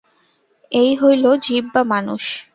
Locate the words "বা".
1.73-1.81